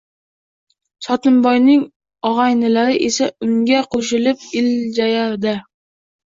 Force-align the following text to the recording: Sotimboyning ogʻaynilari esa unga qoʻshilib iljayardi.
Sotimboyning 1.07 1.83
ogʻaynilari 2.31 2.97
esa 3.11 3.29
unga 3.51 3.85
qoʻshilib 3.95 4.51
iljayardi. 4.65 5.57